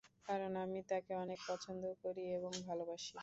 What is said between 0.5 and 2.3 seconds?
আমি তাকে অনেক পছন্দ করি